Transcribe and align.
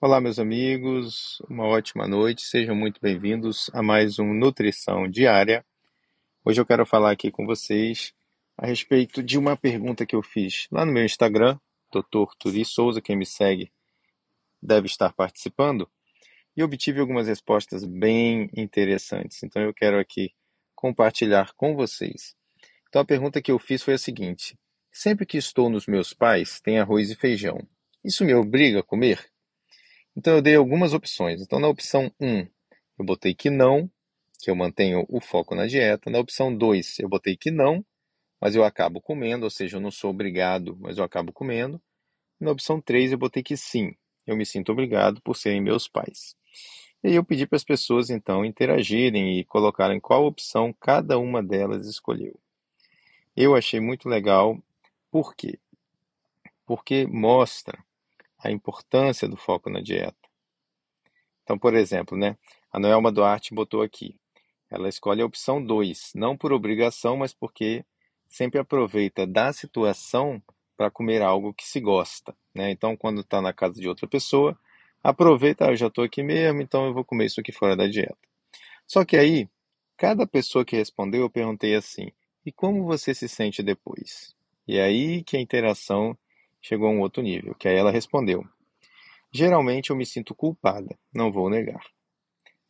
Olá, 0.00 0.20
meus 0.20 0.38
amigos, 0.38 1.40
uma 1.48 1.64
ótima 1.64 2.06
noite, 2.06 2.42
sejam 2.42 2.74
muito 2.74 3.00
bem-vindos 3.00 3.70
a 3.72 3.82
mais 3.82 4.18
um 4.18 4.34
Nutrição 4.34 5.08
Diária. 5.08 5.64
Hoje 6.44 6.60
eu 6.60 6.66
quero 6.66 6.84
falar 6.84 7.12
aqui 7.12 7.30
com 7.30 7.46
vocês 7.46 8.12
a 8.58 8.66
respeito 8.66 9.22
de 9.22 9.38
uma 9.38 9.56
pergunta 9.56 10.04
que 10.04 10.14
eu 10.14 10.22
fiz 10.22 10.66
lá 10.70 10.84
no 10.84 10.92
meu 10.92 11.04
Instagram, 11.04 11.58
Dr. 11.90 12.34
Turi 12.38 12.64
Souza, 12.66 13.00
quem 13.00 13.16
me 13.16 13.24
segue 13.24 13.72
deve 14.60 14.86
estar 14.86 15.12
participando, 15.12 15.88
e 16.54 16.62
obtive 16.62 17.00
algumas 17.00 17.28
respostas 17.28 17.84
bem 17.84 18.50
interessantes. 18.54 19.42
Então 19.42 19.62
eu 19.62 19.72
quero 19.72 19.98
aqui 19.98 20.34
compartilhar 20.74 21.54
com 21.54 21.74
vocês. 21.74 22.34
Então 22.88 23.00
a 23.00 23.06
pergunta 23.06 23.40
que 23.40 23.50
eu 23.50 23.58
fiz 23.58 23.82
foi 23.82 23.94
a 23.94 23.98
seguinte: 23.98 24.58
sempre 24.92 25.24
que 25.24 25.38
estou 25.38 25.70
nos 25.70 25.86
meus 25.86 26.12
pais, 26.12 26.60
tem 26.60 26.78
arroz 26.78 27.10
e 27.10 27.14
feijão. 27.14 27.58
Isso 28.04 28.24
me 28.24 28.34
obriga 28.34 28.80
a 28.80 28.82
comer? 28.82 29.33
Então 30.16 30.34
eu 30.34 30.42
dei 30.42 30.56
algumas 30.56 30.92
opções. 30.92 31.40
Então 31.40 31.58
na 31.58 31.68
opção 31.68 32.10
1, 32.20 32.46
eu 32.98 33.04
botei 33.04 33.34
que 33.34 33.50
não, 33.50 33.90
que 34.40 34.50
eu 34.50 34.54
mantenho 34.54 35.04
o 35.08 35.20
foco 35.20 35.54
na 35.54 35.66
dieta. 35.66 36.10
Na 36.10 36.18
opção 36.18 36.54
2, 36.54 36.98
eu 37.00 37.08
botei 37.08 37.36
que 37.36 37.50
não, 37.50 37.84
mas 38.40 38.54
eu 38.54 38.64
acabo 38.64 39.00
comendo, 39.00 39.44
ou 39.44 39.50
seja, 39.50 39.76
eu 39.76 39.80
não 39.80 39.90
sou 39.90 40.10
obrigado, 40.10 40.76
mas 40.80 40.98
eu 40.98 41.04
acabo 41.04 41.32
comendo. 41.32 41.80
Na 42.38 42.50
opção 42.50 42.80
3, 42.80 43.12
eu 43.12 43.18
botei 43.18 43.42
que 43.42 43.56
sim, 43.56 43.94
eu 44.26 44.36
me 44.36 44.44
sinto 44.44 44.70
obrigado 44.70 45.20
por 45.22 45.36
serem 45.36 45.60
meus 45.60 45.88
pais. 45.88 46.36
E 47.02 47.08
aí 47.08 47.14
eu 47.14 47.24
pedi 47.24 47.46
para 47.46 47.56
as 47.56 47.64
pessoas 47.64 48.10
então 48.10 48.44
interagirem 48.44 49.38
e 49.38 49.44
colocarem 49.44 50.00
qual 50.00 50.24
opção 50.26 50.72
cada 50.72 51.18
uma 51.18 51.42
delas 51.42 51.86
escolheu. 51.86 52.38
Eu 53.36 53.54
achei 53.54 53.80
muito 53.80 54.08
legal, 54.08 54.58
por 55.10 55.34
quê? 55.34 55.58
Porque 56.66 57.06
mostra 57.06 57.78
a 58.48 58.52
importância 58.52 59.28
do 59.28 59.36
foco 59.36 59.70
na 59.70 59.80
dieta. 59.80 60.16
Então, 61.42 61.58
por 61.58 61.74
exemplo, 61.74 62.16
né, 62.16 62.36
a 62.72 62.78
Noelma 62.78 63.10
Duarte 63.10 63.54
botou 63.54 63.82
aqui. 63.82 64.16
Ela 64.70 64.88
escolhe 64.88 65.22
a 65.22 65.26
opção 65.26 65.64
2, 65.64 66.12
não 66.14 66.36
por 66.36 66.52
obrigação, 66.52 67.16
mas 67.16 67.32
porque 67.32 67.84
sempre 68.28 68.58
aproveita 68.58 69.26
da 69.26 69.52
situação 69.52 70.42
para 70.76 70.90
comer 70.90 71.22
algo 71.22 71.54
que 71.54 71.64
se 71.64 71.80
gosta. 71.80 72.34
Né? 72.54 72.70
Então, 72.70 72.96
quando 72.96 73.20
está 73.20 73.40
na 73.40 73.52
casa 73.52 73.80
de 73.80 73.88
outra 73.88 74.08
pessoa, 74.08 74.58
aproveita, 75.02 75.66
ah, 75.66 75.70
eu 75.70 75.76
já 75.76 75.86
estou 75.86 76.04
aqui 76.04 76.22
mesmo, 76.22 76.60
então 76.60 76.86
eu 76.86 76.94
vou 76.94 77.04
comer 77.04 77.26
isso 77.26 77.40
aqui 77.40 77.52
fora 77.52 77.76
da 77.76 77.86
dieta. 77.86 78.16
Só 78.86 79.04
que 79.04 79.16
aí, 79.16 79.48
cada 79.96 80.26
pessoa 80.26 80.64
que 80.64 80.76
respondeu, 80.76 81.22
eu 81.22 81.30
perguntei 81.30 81.74
assim: 81.74 82.10
e 82.44 82.52
como 82.52 82.84
você 82.84 83.14
se 83.14 83.28
sente 83.28 83.62
depois? 83.62 84.34
E 84.66 84.80
aí 84.80 85.22
que 85.22 85.36
a 85.36 85.40
interação 85.40 86.16
chegou 86.64 86.88
a 86.88 86.90
um 86.90 87.00
outro 87.00 87.22
nível, 87.22 87.54
que 87.54 87.68
aí 87.68 87.76
ela 87.76 87.90
respondeu: 87.90 88.42
Geralmente 89.30 89.90
eu 89.90 89.96
me 89.96 90.06
sinto 90.06 90.34
culpada, 90.34 90.98
não 91.12 91.30
vou 91.30 91.50
negar. 91.50 91.84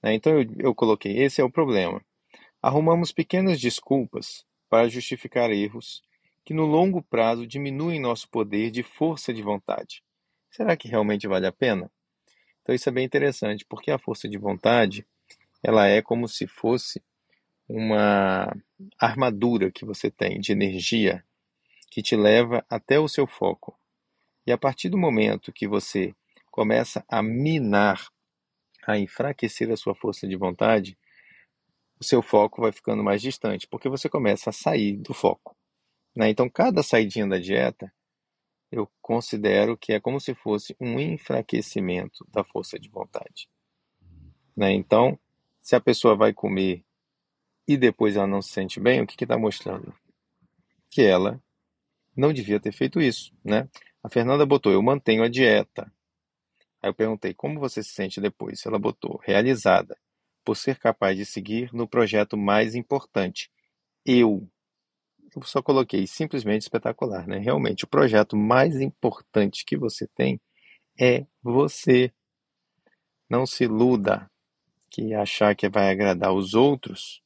Né, 0.02 0.14
então 0.14 0.32
eu, 0.32 0.46
eu 0.58 0.74
coloquei: 0.74 1.22
esse 1.22 1.40
é 1.40 1.44
o 1.44 1.50
problema. 1.50 2.04
Arrumamos 2.60 3.12
pequenas 3.12 3.60
desculpas 3.60 4.44
para 4.68 4.88
justificar 4.88 5.50
erros 5.52 6.02
que 6.44 6.52
no 6.52 6.66
longo 6.66 7.02
prazo 7.02 7.46
diminuem 7.46 8.00
nosso 8.00 8.28
poder 8.28 8.70
de 8.70 8.82
força 8.82 9.32
de 9.32 9.42
vontade. 9.42 10.02
Será 10.50 10.76
que 10.76 10.88
realmente 10.88 11.28
vale 11.28 11.46
a 11.46 11.52
pena? 11.52 11.90
Então 12.62 12.74
isso 12.74 12.88
é 12.88 12.92
bem 12.92 13.04
interessante, 13.04 13.64
porque 13.64 13.90
a 13.90 13.98
força 13.98 14.28
de 14.28 14.38
vontade, 14.38 15.06
ela 15.62 15.86
é 15.86 16.02
como 16.02 16.26
se 16.26 16.46
fosse 16.46 17.00
uma 17.68 18.54
armadura 18.98 19.70
que 19.70 19.84
você 19.84 20.10
tem 20.10 20.40
de 20.40 20.52
energia 20.52 21.24
que 21.90 22.02
te 22.02 22.16
leva 22.16 22.64
até 22.68 22.98
o 22.98 23.08
seu 23.08 23.26
foco. 23.26 23.78
E 24.46 24.52
a 24.52 24.58
partir 24.58 24.88
do 24.88 24.98
momento 24.98 25.52
que 25.52 25.66
você 25.66 26.14
começa 26.50 27.04
a 27.08 27.22
minar, 27.22 28.08
a 28.86 28.98
enfraquecer 28.98 29.70
a 29.70 29.76
sua 29.76 29.94
força 29.94 30.26
de 30.26 30.36
vontade, 30.36 30.98
o 31.98 32.04
seu 32.04 32.22
foco 32.22 32.62
vai 32.62 32.72
ficando 32.72 33.02
mais 33.02 33.22
distante, 33.22 33.66
porque 33.66 33.88
você 33.88 34.08
começa 34.08 34.50
a 34.50 34.52
sair 34.52 34.96
do 34.96 35.14
foco. 35.14 35.56
Né? 36.14 36.28
Então, 36.28 36.48
cada 36.48 36.82
saidinha 36.82 37.26
da 37.26 37.38
dieta, 37.38 37.92
eu 38.70 38.90
considero 39.00 39.76
que 39.76 39.92
é 39.92 40.00
como 40.00 40.20
se 40.20 40.34
fosse 40.34 40.76
um 40.80 40.98
enfraquecimento 41.00 42.26
da 42.32 42.44
força 42.44 42.78
de 42.78 42.88
vontade. 42.88 43.48
Né? 44.56 44.72
Então, 44.72 45.18
se 45.60 45.74
a 45.74 45.80
pessoa 45.80 46.14
vai 46.14 46.32
comer 46.32 46.84
e 47.66 47.76
depois 47.76 48.16
ela 48.16 48.26
não 48.26 48.42
se 48.42 48.50
sente 48.50 48.78
bem, 48.78 49.00
o 49.00 49.06
que 49.06 49.24
está 49.24 49.38
mostrando? 49.38 49.94
Que 50.90 51.02
ela 51.02 51.42
não 52.16 52.32
devia 52.32 52.60
ter 52.60 52.72
feito 52.72 53.00
isso, 53.00 53.32
né? 53.42 53.68
A 54.04 54.10
Fernanda 54.10 54.44
botou, 54.44 54.70
eu 54.70 54.82
mantenho 54.82 55.24
a 55.24 55.28
dieta. 55.28 55.90
Aí 56.82 56.90
eu 56.90 56.94
perguntei, 56.94 57.32
como 57.32 57.58
você 57.58 57.82
se 57.82 57.88
sente 57.88 58.20
depois? 58.20 58.66
Ela 58.66 58.78
botou, 58.78 59.18
realizada, 59.24 59.96
por 60.44 60.58
ser 60.58 60.78
capaz 60.78 61.16
de 61.16 61.24
seguir 61.24 61.72
no 61.72 61.88
projeto 61.88 62.36
mais 62.36 62.74
importante. 62.74 63.50
Eu. 64.04 64.46
Eu 65.34 65.42
só 65.42 65.62
coloquei 65.62 66.06
simplesmente 66.06 66.60
espetacular, 66.60 67.26
né? 67.26 67.38
Realmente, 67.38 67.84
o 67.84 67.88
projeto 67.88 68.36
mais 68.36 68.78
importante 68.78 69.64
que 69.64 69.74
você 69.74 70.06
tem 70.06 70.38
é 71.00 71.26
você. 71.42 72.12
Não 73.26 73.46
se 73.46 73.64
iluda 73.64 74.30
que 74.90 75.14
achar 75.14 75.56
que 75.56 75.66
vai 75.66 75.90
agradar 75.90 76.34
os 76.34 76.52
outros 76.52 77.22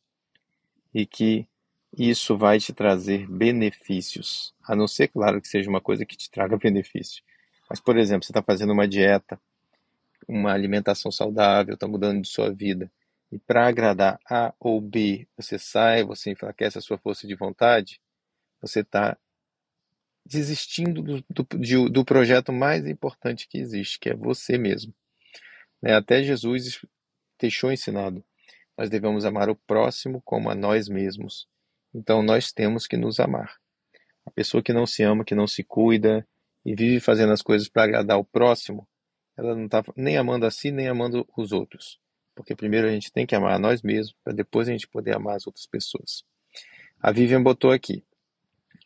e 0.94 1.04
que 1.04 1.48
isso 1.98 2.36
vai 2.36 2.58
te 2.60 2.72
trazer 2.72 3.26
benefícios, 3.28 4.54
a 4.62 4.76
não 4.76 4.86
ser, 4.86 5.08
claro, 5.08 5.40
que 5.40 5.48
seja 5.48 5.68
uma 5.68 5.80
coisa 5.80 6.06
que 6.06 6.16
te 6.16 6.30
traga 6.30 6.56
benefício. 6.58 7.22
Mas, 7.68 7.80
por 7.80 7.98
exemplo, 7.98 8.24
você 8.24 8.32
está 8.32 8.42
fazendo 8.42 8.72
uma 8.72 8.86
dieta, 8.86 9.40
uma 10.26 10.52
alimentação 10.52 11.10
saudável, 11.10 11.74
está 11.74 11.88
mudando 11.88 12.22
de 12.22 12.28
sua 12.28 12.52
vida, 12.52 12.90
e 13.30 13.38
para 13.38 13.66
agradar 13.66 14.18
A 14.30 14.54
ou 14.58 14.80
B, 14.80 15.26
você 15.36 15.58
sai, 15.58 16.02
você 16.02 16.30
enfraquece 16.30 16.78
a 16.78 16.80
sua 16.80 16.96
força 16.96 17.26
de 17.26 17.34
vontade, 17.34 18.00
você 18.60 18.80
está 18.80 19.16
desistindo 20.24 21.02
do, 21.02 21.24
do, 21.28 21.88
do, 21.88 22.04
projeto 22.04 22.52
mais 22.52 22.86
importante 22.86 23.48
que 23.48 23.58
existe, 23.58 23.98
que 23.98 24.10
é 24.10 24.14
você 24.14 24.58
mesmo. 24.58 24.94
Né? 25.80 25.94
Até 25.94 26.22
Jesus 26.22 26.80
deixou 27.38 27.72
ensinado, 27.72 28.24
nós 28.76 28.90
devemos 28.90 29.24
amar 29.24 29.48
o 29.48 29.56
próximo 29.56 30.20
como 30.22 30.50
a 30.50 30.54
nós 30.54 30.88
mesmos. 30.88 31.48
Então 31.94 32.22
nós 32.22 32.52
temos 32.52 32.86
que 32.86 32.96
nos 32.96 33.18
amar. 33.20 33.56
A 34.26 34.30
pessoa 34.30 34.62
que 34.62 34.72
não 34.72 34.86
se 34.86 35.02
ama, 35.02 35.24
que 35.24 35.34
não 35.34 35.46
se 35.46 35.64
cuida 35.64 36.26
e 36.64 36.74
vive 36.74 37.00
fazendo 37.00 37.32
as 37.32 37.42
coisas 37.42 37.68
para 37.68 37.84
agradar 37.84 38.18
o 38.18 38.24
próximo, 38.24 38.86
ela 39.36 39.54
não 39.54 39.66
está 39.66 39.82
nem 39.96 40.16
amando 40.16 40.46
a 40.46 40.50
si, 40.50 40.70
nem 40.70 40.88
amando 40.88 41.26
os 41.36 41.52
outros. 41.52 41.98
Porque 42.34 42.54
primeiro 42.54 42.86
a 42.86 42.90
gente 42.90 43.10
tem 43.10 43.26
que 43.26 43.34
amar 43.34 43.54
a 43.54 43.58
nós 43.58 43.82
mesmos, 43.82 44.14
para 44.22 44.32
depois 44.32 44.68
a 44.68 44.72
gente 44.72 44.86
poder 44.86 45.16
amar 45.16 45.36
as 45.36 45.46
outras 45.46 45.66
pessoas. 45.66 46.24
A 47.00 47.10
Vivian 47.10 47.42
botou 47.42 47.70
aqui 47.70 48.04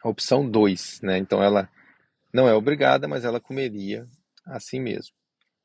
a 0.03 0.09
opção 0.09 0.49
2, 0.49 1.01
né? 1.03 1.19
Então 1.19 1.43
ela 1.43 1.71
não 2.33 2.49
é 2.49 2.55
obrigada, 2.55 3.09
mas 3.09 3.25
ela 3.25 3.41
comeria 3.41 4.07
assim 4.45 4.81
mesmo. 4.81 5.15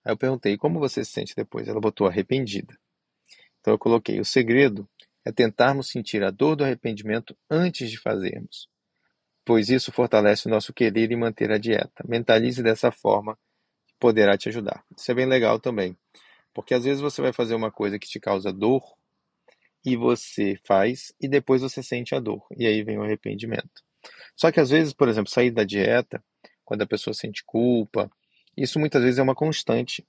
Aí 0.04 0.14
eu 0.14 0.18
perguntei, 0.18 0.58
como 0.58 0.80
você 0.80 1.04
se 1.04 1.12
sente 1.12 1.36
depois? 1.36 1.68
Ela 1.68 1.82
botou 1.82 2.08
arrependida. 2.08 2.78
Então 3.60 3.74
eu 3.74 3.78
coloquei, 3.78 4.20
o 4.20 4.26
segredo 4.26 4.88
é 5.28 5.32
tentarmos 5.32 5.90
sentir 5.90 6.24
a 6.24 6.32
dor 6.32 6.56
do 6.56 6.64
arrependimento 6.64 7.38
antes 7.50 7.92
de 7.92 7.98
fazermos, 7.98 8.70
pois 9.44 9.70
isso 9.70 9.92
fortalece 9.92 10.48
o 10.48 10.50
nosso 10.50 10.72
querer 10.72 11.12
e 11.12 11.18
manter 11.18 11.52
a 11.52 11.58
dieta. 11.58 12.02
Mentalize 12.08 12.64
dessa 12.64 12.94
forma, 12.94 13.38
poderá 14.00 14.38
te 14.38 14.48
ajudar. 14.48 14.86
Isso 14.96 15.12
é 15.12 15.14
bem 15.14 15.26
legal 15.26 15.60
também, 15.60 15.98
porque 16.54 16.74
às 16.74 16.86
vezes 16.86 17.02
você 17.02 17.22
vai 17.22 17.34
fazer 17.34 17.56
uma 17.56 17.70
coisa 17.70 18.00
que 18.00 18.08
te 18.08 18.22
causa 18.22 18.54
dor 18.54 18.82
e 19.84 19.98
você 19.98 20.58
faz 20.66 21.14
e 21.20 21.28
depois 21.28 21.62
você 21.62 21.84
sente 21.84 22.16
a 22.16 22.22
dor 22.22 22.48
e 22.58 22.66
aí 22.66 22.82
vem 22.82 22.98
o 22.98 23.04
arrependimento. 23.04 23.84
Só 24.34 24.50
que 24.50 24.62
às 24.62 24.70
vezes, 24.70 24.94
por 24.94 25.10
exemplo, 25.10 25.30
sair 25.30 25.52
da 25.52 25.66
dieta, 25.66 26.24
quando 26.64 26.84
a 26.84 26.88
pessoa 26.88 27.14
sente 27.14 27.44
culpa, 27.46 28.10
isso 28.56 28.80
muitas 28.80 29.04
vezes 29.04 29.20
é 29.20 29.24
uma 29.24 29.36
constante. 29.36 30.08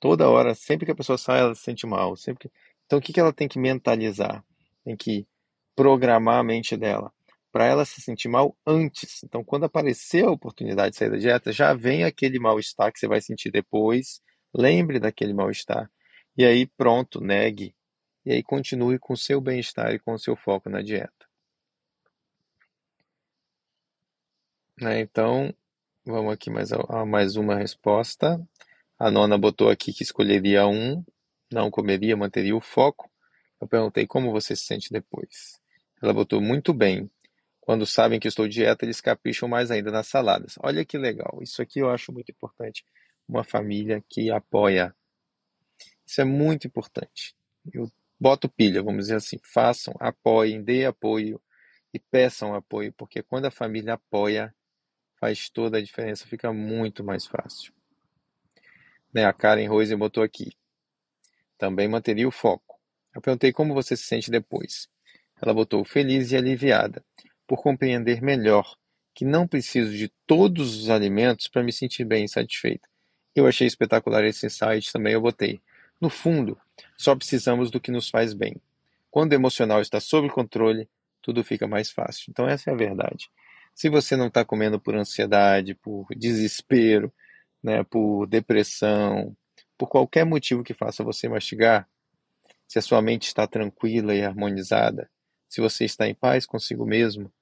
Toda 0.00 0.28
hora, 0.28 0.52
sempre 0.52 0.84
que 0.84 0.92
a 0.92 0.96
pessoa 0.96 1.16
sai, 1.16 1.40
ela 1.40 1.54
se 1.54 1.62
sente 1.62 1.86
mal. 1.86 2.16
Sempre 2.16 2.48
que... 2.48 2.65
Então, 2.86 2.98
o 2.98 3.02
que 3.02 3.18
ela 3.18 3.32
tem 3.32 3.48
que 3.48 3.58
mentalizar? 3.58 4.44
Tem 4.84 4.96
que 4.96 5.26
programar 5.74 6.38
a 6.38 6.44
mente 6.44 6.76
dela 6.76 7.12
para 7.52 7.64
ela 7.64 7.84
se 7.84 8.02
sentir 8.02 8.28
mal 8.28 8.56
antes. 8.66 9.22
Então, 9.24 9.42
quando 9.42 9.64
aparecer 9.64 10.24
a 10.24 10.30
oportunidade 10.30 10.92
de 10.92 10.98
sair 10.98 11.10
da 11.10 11.16
dieta, 11.16 11.52
já 11.52 11.72
vem 11.72 12.04
aquele 12.04 12.38
mal-estar 12.38 12.92
que 12.92 12.98
você 12.98 13.08
vai 13.08 13.20
sentir 13.20 13.50
depois. 13.50 14.20
Lembre 14.54 15.00
daquele 15.00 15.32
mal-estar. 15.32 15.90
E 16.36 16.44
aí, 16.44 16.66
pronto, 16.66 17.20
negue. 17.20 17.74
E 18.26 18.32
aí, 18.32 18.42
continue 18.42 18.98
com 18.98 19.14
o 19.14 19.16
seu 19.16 19.40
bem-estar 19.40 19.94
e 19.94 19.98
com 19.98 20.12
o 20.12 20.18
seu 20.18 20.36
foco 20.36 20.68
na 20.68 20.82
dieta. 20.82 21.26
Né? 24.78 25.00
Então, 25.00 25.54
vamos 26.04 26.34
aqui 26.34 26.50
mais, 26.50 26.70
a 26.72 27.06
mais 27.06 27.36
uma 27.36 27.56
resposta. 27.56 28.38
A 28.98 29.10
nona 29.10 29.38
botou 29.38 29.70
aqui 29.70 29.94
que 29.94 30.02
escolheria 30.02 30.66
um, 30.66 31.02
não 31.50 31.70
comeria, 31.70 32.16
manteria 32.16 32.56
o 32.56 32.60
foco. 32.60 33.10
Eu 33.60 33.68
perguntei 33.68 34.06
como 34.06 34.32
você 34.32 34.54
se 34.54 34.64
sente 34.64 34.92
depois. 34.92 35.60
Ela 36.02 36.12
botou 36.12 36.40
muito 36.40 36.74
bem. 36.74 37.10
Quando 37.60 37.86
sabem 37.86 38.20
que 38.20 38.28
estou 38.28 38.46
dieta, 38.46 38.84
eles 38.84 39.00
capricham 39.00 39.48
mais 39.48 39.70
ainda 39.70 39.90
nas 39.90 40.06
saladas. 40.06 40.54
Olha 40.60 40.84
que 40.84 40.96
legal. 40.96 41.38
Isso 41.42 41.60
aqui 41.62 41.80
eu 41.80 41.90
acho 41.90 42.12
muito 42.12 42.30
importante. 42.30 42.84
uma 43.28 43.42
família 43.42 44.04
que 44.08 44.30
apoia. 44.30 44.94
Isso 46.06 46.20
é 46.20 46.24
muito 46.24 46.66
importante. 46.66 47.34
Eu 47.72 47.90
boto 48.20 48.48
pilha, 48.48 48.82
vamos 48.82 49.06
dizer 49.06 49.16
assim, 49.16 49.38
façam, 49.42 49.94
apoiem, 49.98 50.62
dê 50.62 50.86
apoio 50.86 51.40
e 51.92 51.98
peçam 51.98 52.54
apoio, 52.54 52.92
porque 52.92 53.22
quando 53.22 53.46
a 53.46 53.50
família 53.50 53.94
apoia, 53.94 54.54
faz 55.18 55.48
toda 55.50 55.78
a 55.78 55.82
diferença, 55.82 56.26
fica 56.26 56.52
muito 56.52 57.02
mais 57.02 57.26
fácil. 57.26 57.72
Né, 59.12 59.24
a 59.24 59.32
Karen 59.32 59.66
Rose 59.66 59.94
botou 59.96 60.22
aqui. 60.22 60.52
Também 61.58 61.88
manteria 61.88 62.28
o 62.28 62.32
foco. 62.32 62.78
Eu 63.14 63.20
perguntei 63.20 63.52
como 63.52 63.74
você 63.74 63.96
se 63.96 64.04
sente 64.04 64.30
depois. 64.30 64.88
Ela 65.40 65.54
botou 65.54 65.84
feliz 65.84 66.32
e 66.32 66.36
aliviada, 66.36 67.04
por 67.46 67.62
compreender 67.62 68.22
melhor 68.22 68.76
que 69.14 69.24
não 69.24 69.48
preciso 69.48 69.96
de 69.96 70.12
todos 70.26 70.76
os 70.76 70.90
alimentos 70.90 71.48
para 71.48 71.62
me 71.62 71.72
sentir 71.72 72.04
bem 72.04 72.24
e 72.24 72.28
satisfeita. 72.28 72.86
Eu 73.34 73.46
achei 73.46 73.66
espetacular 73.66 74.24
esse 74.24 74.46
insight, 74.46 74.92
também 74.92 75.14
eu 75.14 75.20
botei. 75.20 75.60
No 75.98 76.10
fundo, 76.10 76.58
só 76.96 77.16
precisamos 77.16 77.70
do 77.70 77.80
que 77.80 77.90
nos 77.90 78.10
faz 78.10 78.34
bem. 78.34 78.60
Quando 79.10 79.32
o 79.32 79.34
emocional 79.34 79.80
está 79.80 80.00
sob 80.00 80.28
controle, 80.28 80.86
tudo 81.22 81.42
fica 81.42 81.66
mais 81.66 81.90
fácil. 81.90 82.26
Então, 82.28 82.46
essa 82.46 82.70
é 82.70 82.74
a 82.74 82.76
verdade. 82.76 83.30
Se 83.74 83.88
você 83.88 84.16
não 84.16 84.26
está 84.26 84.44
comendo 84.44 84.78
por 84.78 84.94
ansiedade, 84.94 85.74
por 85.74 86.06
desespero, 86.14 87.12
né, 87.62 87.82
por 87.84 88.26
depressão, 88.26 89.34
por 89.76 89.88
qualquer 89.88 90.24
motivo 90.24 90.64
que 90.64 90.74
faça 90.74 91.04
você 91.04 91.28
mastigar, 91.28 91.88
se 92.66 92.78
a 92.78 92.82
sua 92.82 93.00
mente 93.00 93.26
está 93.26 93.46
tranquila 93.46 94.14
e 94.14 94.24
harmonizada, 94.24 95.10
se 95.48 95.60
você 95.60 95.84
está 95.84 96.08
em 96.08 96.14
paz 96.14 96.46
consigo 96.46 96.84
mesmo, 96.84 97.32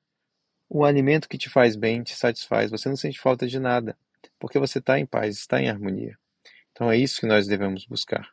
o 0.68 0.84
alimento 0.84 1.28
que 1.28 1.38
te 1.38 1.48
faz 1.48 1.76
bem 1.76 2.02
te 2.02 2.14
satisfaz, 2.14 2.70
você 2.70 2.88
não 2.88 2.96
sente 2.96 3.20
falta 3.20 3.46
de 3.46 3.58
nada, 3.58 3.96
porque 4.38 4.58
você 4.58 4.78
está 4.78 4.98
em 4.98 5.06
paz, 5.06 5.36
está 5.36 5.60
em 5.60 5.68
harmonia. 5.68 6.18
Então 6.72 6.90
é 6.90 6.96
isso 6.96 7.20
que 7.20 7.26
nós 7.26 7.46
devemos 7.46 7.86
buscar. 7.86 8.28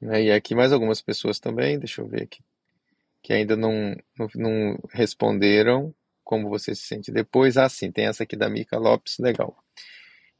E 0.00 0.30
aqui 0.32 0.54
mais 0.54 0.72
algumas 0.72 1.00
pessoas 1.00 1.40
também, 1.40 1.78
deixa 1.78 2.02
eu 2.02 2.08
ver 2.08 2.24
aqui, 2.24 2.42
que 3.22 3.32
ainda 3.32 3.56
não, 3.56 3.96
não, 4.18 4.28
não 4.34 4.78
responderam 4.92 5.94
como 6.22 6.48
você 6.48 6.74
se 6.74 6.82
sente 6.82 7.12
depois. 7.12 7.56
Ah, 7.56 7.68
sim, 7.68 7.90
tem 7.90 8.06
essa 8.06 8.24
aqui 8.24 8.36
da 8.36 8.50
Mica 8.50 8.78
Lopes, 8.78 9.18
legal. 9.18 9.56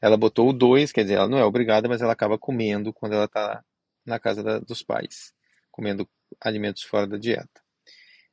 Ela 0.00 0.16
botou 0.16 0.50
o 0.50 0.52
2, 0.52 0.92
quer 0.92 1.02
dizer, 1.02 1.14
ela 1.14 1.28
não 1.28 1.38
é 1.38 1.44
obrigada, 1.44 1.88
mas 1.88 2.02
ela 2.02 2.12
acaba 2.12 2.38
comendo 2.38 2.92
quando 2.92 3.14
ela 3.14 3.24
está 3.24 3.64
na 4.04 4.18
casa 4.18 4.42
da, 4.42 4.58
dos 4.58 4.82
pais, 4.82 5.32
comendo 5.70 6.08
alimentos 6.40 6.82
fora 6.82 7.06
da 7.06 7.16
dieta. 7.16 7.62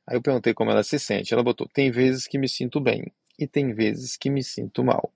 Aí 0.06 0.16
eu 0.16 0.22
perguntei 0.22 0.52
como 0.52 0.70
ela 0.70 0.82
se 0.82 0.98
sente. 0.98 1.32
Ela 1.32 1.42
botou: 1.42 1.68
tem 1.72 1.90
vezes 1.90 2.26
que 2.26 2.38
me 2.38 2.48
sinto 2.48 2.80
bem 2.80 3.12
e 3.38 3.46
tem 3.46 3.72
vezes 3.72 4.16
que 4.16 4.28
me 4.30 4.42
sinto 4.42 4.84
mal. 4.84 5.12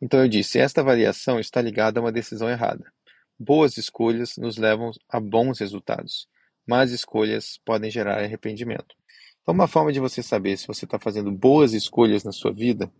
Então 0.00 0.20
eu 0.20 0.28
disse: 0.28 0.58
esta 0.58 0.82
variação 0.82 1.40
está 1.40 1.60
ligada 1.60 1.98
a 1.98 2.02
uma 2.02 2.12
decisão 2.12 2.48
errada. 2.48 2.92
Boas 3.38 3.76
escolhas 3.76 4.36
nos 4.36 4.56
levam 4.56 4.90
a 5.08 5.18
bons 5.18 5.58
resultados. 5.58 6.28
Más 6.66 6.92
escolhas 6.92 7.58
podem 7.64 7.90
gerar 7.90 8.22
arrependimento. 8.22 8.94
Então, 9.42 9.52
uma 9.52 9.66
forma 9.66 9.92
de 9.92 9.98
você 9.98 10.22
saber 10.22 10.56
se 10.56 10.68
você 10.68 10.84
está 10.84 10.98
fazendo 10.98 11.32
boas 11.32 11.72
escolhas 11.72 12.22
na 12.22 12.30
sua 12.30 12.52
vida 12.52 12.92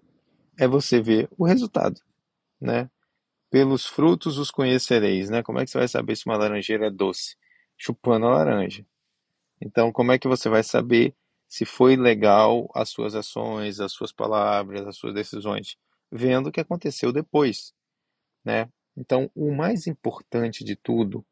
é 0.58 0.66
você 0.66 1.00
ver 1.00 1.28
o 1.38 1.44
resultado, 1.44 2.00
né? 2.62 2.88
Pelos 3.50 3.84
frutos 3.84 4.38
os 4.38 4.50
conhecereis, 4.50 5.28
né? 5.28 5.42
Como 5.42 5.58
é 5.58 5.64
que 5.64 5.70
você 5.70 5.78
vai 5.78 5.88
saber 5.88 6.16
se 6.16 6.24
uma 6.26 6.36
laranjeira 6.36 6.86
é 6.86 6.90
doce? 6.90 7.36
Chupando 7.76 8.26
a 8.26 8.30
laranja. 8.30 8.86
Então, 9.60 9.92
como 9.92 10.12
é 10.12 10.18
que 10.18 10.28
você 10.28 10.48
vai 10.48 10.62
saber 10.62 11.14
se 11.48 11.64
foi 11.64 11.96
legal 11.96 12.70
as 12.74 12.88
suas 12.88 13.14
ações, 13.14 13.80
as 13.80 13.92
suas 13.92 14.12
palavras, 14.12 14.86
as 14.86 14.96
suas 14.96 15.12
decisões? 15.12 15.76
Vendo 16.10 16.48
o 16.48 16.52
que 16.52 16.60
aconteceu 16.60 17.12
depois, 17.12 17.74
né? 18.44 18.70
Então, 18.96 19.30
o 19.34 19.54
mais 19.54 19.86
importante 19.86 20.64
de 20.64 20.76
tudo, 20.76 21.24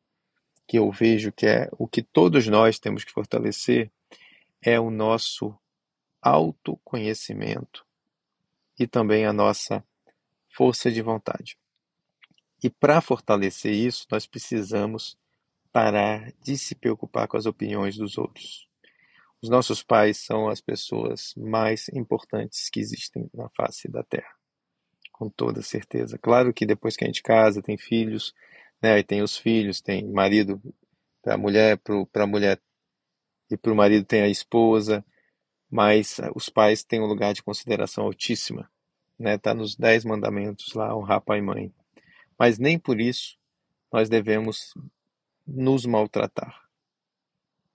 que 0.66 0.78
eu 0.78 0.90
vejo 0.90 1.32
que 1.32 1.46
é 1.46 1.68
o 1.78 1.86
que 1.86 2.02
todos 2.02 2.46
nós 2.46 2.78
temos 2.78 3.04
que 3.04 3.12
fortalecer, 3.12 3.90
é 4.62 4.78
o 4.78 4.90
nosso 4.90 5.54
autoconhecimento 6.22 7.84
e 8.78 8.86
também 8.86 9.26
a 9.26 9.32
nossa 9.32 9.84
força 10.60 10.90
de 10.90 11.00
vontade. 11.00 11.56
E 12.62 12.68
para 12.68 13.00
fortalecer 13.00 13.72
isso, 13.72 14.06
nós 14.10 14.26
precisamos 14.26 15.16
parar 15.72 16.34
de 16.42 16.58
se 16.58 16.74
preocupar 16.74 17.26
com 17.26 17.38
as 17.38 17.46
opiniões 17.46 17.96
dos 17.96 18.18
outros. 18.18 18.68
Os 19.40 19.48
nossos 19.48 19.82
pais 19.82 20.18
são 20.18 20.50
as 20.50 20.60
pessoas 20.60 21.32
mais 21.34 21.88
importantes 21.94 22.68
que 22.68 22.78
existem 22.78 23.26
na 23.32 23.48
face 23.56 23.90
da 23.90 24.02
Terra, 24.02 24.34
com 25.10 25.30
toda 25.30 25.62
certeza. 25.62 26.18
Claro 26.18 26.52
que 26.52 26.66
depois 26.66 26.94
que 26.94 27.04
a 27.04 27.06
gente 27.06 27.22
casa, 27.22 27.62
tem 27.62 27.78
filhos, 27.78 28.34
né, 28.82 28.98
e 28.98 29.02
tem 29.02 29.22
os 29.22 29.38
filhos, 29.38 29.80
tem 29.80 30.06
marido 30.12 30.60
para 31.22 31.36
a 31.36 31.38
mulher, 31.38 31.78
para 31.78 32.24
a 32.24 32.26
mulher 32.26 32.60
e 33.50 33.56
para 33.56 33.72
o 33.72 33.76
marido 33.76 34.04
tem 34.04 34.20
a 34.20 34.28
esposa, 34.28 35.02
mas 35.70 36.20
os 36.34 36.50
pais 36.50 36.84
têm 36.84 37.00
um 37.00 37.06
lugar 37.06 37.32
de 37.32 37.42
consideração 37.42 38.04
altíssima, 38.04 38.70
né? 39.20 39.36
Tá 39.36 39.52
nos 39.52 39.76
dez 39.76 40.04
mandamentos 40.04 40.72
lá, 40.72 40.96
honrar 40.96 41.20
pai 41.20 41.38
e 41.38 41.42
mãe. 41.42 41.72
Mas 42.38 42.58
nem 42.58 42.78
por 42.78 42.98
isso 42.98 43.36
nós 43.92 44.08
devemos 44.08 44.72
nos 45.46 45.84
maltratar. 45.84 46.62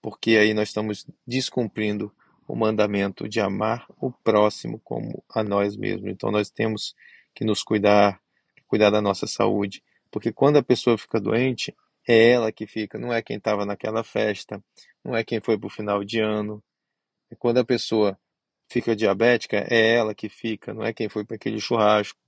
Porque 0.01 0.31
aí 0.31 0.53
nós 0.53 0.69
estamos 0.69 1.05
descumprindo 1.25 2.11
o 2.47 2.55
mandamento 2.55 3.29
de 3.29 3.39
amar 3.39 3.85
o 3.99 4.11
próximo 4.11 4.79
como 4.83 5.23
a 5.29 5.43
nós 5.43 5.77
mesmos. 5.77 6.09
Então 6.09 6.31
nós 6.31 6.49
temos 6.49 6.95
que 7.33 7.45
nos 7.45 7.61
cuidar, 7.61 8.19
cuidar 8.67 8.89
da 8.89 9.01
nossa 9.01 9.27
saúde, 9.27 9.83
porque 10.09 10.31
quando 10.31 10.57
a 10.57 10.63
pessoa 10.63 10.97
fica 10.97 11.19
doente, 11.19 11.75
é 12.07 12.31
ela 12.31 12.51
que 12.51 12.65
fica, 12.65 12.97
não 12.97 13.11
é 13.13 13.21
quem 13.21 13.37
estava 13.37 13.65
naquela 13.65 14.03
festa, 14.03 14.63
não 15.03 15.15
é 15.15 15.23
quem 15.23 15.39
foi 15.41 15.57
para 15.57 15.67
o 15.67 15.71
final 15.71 16.03
de 16.03 16.19
ano. 16.19 16.63
E 17.31 17.35
quando 17.35 17.57
a 17.57 17.65
pessoa 17.65 18.17
fica 18.67 18.95
diabética, 18.95 19.65
é 19.69 19.95
ela 19.95 20.13
que 20.13 20.29
fica, 20.29 20.73
não 20.73 20.83
é 20.83 20.93
quem 20.93 21.09
foi 21.09 21.23
para 21.23 21.35
aquele 21.35 21.59
churrasco, 21.59 22.19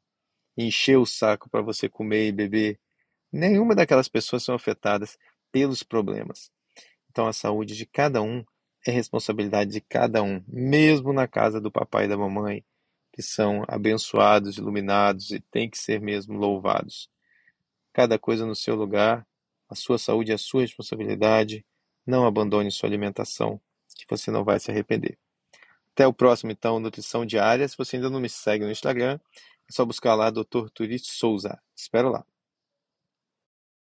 encher 0.56 0.98
o 0.98 1.06
saco 1.06 1.50
para 1.50 1.62
você 1.62 1.88
comer 1.88 2.28
e 2.28 2.32
beber. 2.32 2.80
Nenhuma 3.32 3.76
daquelas 3.76 4.08
pessoas 4.08 4.44
são 4.44 4.56
afetadas 4.56 5.18
pelos 5.52 5.84
problemas. 5.84 6.52
Então 7.10 7.28
a 7.28 7.34
saúde 7.34 7.76
de 7.76 7.86
cada 7.86 8.22
um 8.22 8.44
é 8.86 8.92
responsabilidade 8.92 9.72
de 9.72 9.82
cada 9.82 10.24
um, 10.24 10.44
mesmo 10.48 11.12
na 11.12 11.28
casa 11.28 11.60
do 11.60 11.72
papai 11.72 12.06
e 12.06 12.08
da 12.08 12.18
mamãe, 12.18 12.64
que 13.12 13.22
são 13.22 13.64
abençoados, 13.68 14.58
iluminados 14.58 15.32
e 15.32 15.40
têm 15.40 15.70
que 15.70 15.78
ser 15.78 16.00
mesmo 16.00 16.38
louvados. 16.38 17.10
Cada 17.92 18.20
coisa 18.20 18.46
no 18.46 18.56
seu 18.56 18.76
lugar, 18.76 19.28
a 19.68 19.76
sua 19.76 19.98
saúde 19.98 20.32
é 20.32 20.36
a 20.36 20.38
sua 20.38 20.62
responsabilidade. 20.62 21.66
Não 22.06 22.26
abandone 22.26 22.72
sua 22.72 22.88
alimentação, 22.88 23.60
que 23.96 24.06
você 24.08 24.32
não 24.32 24.44
vai 24.44 24.60
se 24.60 24.72
arrepender. 24.72 25.18
Até 25.98 26.06
o 26.06 26.14
próximo, 26.14 26.52
então, 26.52 26.80
Nutrição 26.80 27.26
Diária. 27.26 27.68
Se 27.68 27.76
você 27.76 27.96
ainda 27.96 28.08
não 28.08 28.20
me 28.20 28.30
segue 28.30 28.64
no 28.64 28.70
Instagram, 28.70 29.20
é 29.68 29.74
só 29.74 29.84
buscar 29.84 30.14
lá 30.14 30.30
Dr. 30.30 30.70
Turist 30.72 31.08
Souza. 31.10 31.60
Espero 31.76 32.12
lá. 32.12 32.24